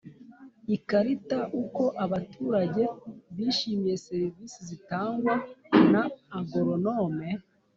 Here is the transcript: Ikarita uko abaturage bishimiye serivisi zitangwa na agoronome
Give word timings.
Ikarita 0.75 1.37
uko 1.61 1.83
abaturage 2.05 2.83
bishimiye 3.35 3.95
serivisi 4.07 4.59
zitangwa 4.69 5.33
na 5.91 6.03
agoronome 6.39 7.27